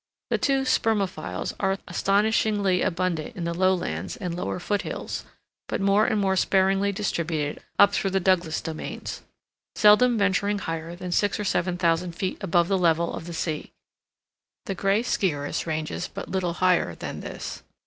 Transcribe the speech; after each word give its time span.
The 0.31 0.39
two 0.39 0.63
spermophiles 0.65 1.53
are 1.59 1.77
astonishingly 1.87 2.81
abundant 2.81 3.35
in 3.35 3.43
the 3.43 3.53
lowlands 3.53 4.17
and 4.17 4.33
lower 4.33 4.59
foot 4.59 4.81
hills, 4.81 5.25
but 5.67 5.79
more 5.79 6.07
and 6.07 6.19
more 6.19 6.35
sparingly 6.35 6.91
distributed 6.91 7.61
up 7.77 7.93
through 7.93 8.09
the 8.09 8.19
Douglas 8.19 8.61
domains,—seldom 8.61 10.17
venturing 10.17 10.57
higher 10.57 10.95
than 10.95 11.11
six 11.11 11.39
or 11.39 11.43
seven 11.45 11.77
thousand 11.77 12.15
feet 12.15 12.39
above 12.41 12.67
the 12.67 12.79
level 12.79 13.13
of 13.13 13.27
the 13.27 13.33
sea. 13.33 13.73
The 14.65 14.73
gray 14.73 15.03
sciurus 15.03 15.67
ranges 15.67 16.07
but 16.11 16.27
little 16.29 16.53
higher 16.53 16.95
than 16.95 17.19
this. 17.19 17.61